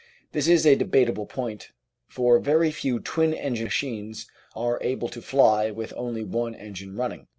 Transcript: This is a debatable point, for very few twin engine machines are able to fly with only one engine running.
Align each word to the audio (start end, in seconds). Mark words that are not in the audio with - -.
This 0.31 0.47
is 0.47 0.65
a 0.65 0.73
debatable 0.73 1.27
point, 1.27 1.69
for 2.07 2.39
very 2.39 2.71
few 2.71 2.99
twin 2.99 3.35
engine 3.35 3.65
machines 3.65 4.25
are 4.55 4.79
able 4.81 5.09
to 5.09 5.21
fly 5.21 5.69
with 5.69 5.93
only 5.95 6.23
one 6.23 6.55
engine 6.55 6.95
running. 6.95 7.27